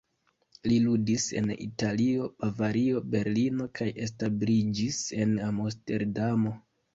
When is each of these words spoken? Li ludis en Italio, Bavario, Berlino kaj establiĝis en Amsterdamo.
Li 0.69 0.77
ludis 0.85 1.25
en 1.41 1.51
Italio, 1.65 2.29
Bavario, 2.39 3.03
Berlino 3.17 3.67
kaj 3.81 3.87
establiĝis 4.07 4.99
en 5.27 5.37
Amsterdamo. 5.51 6.57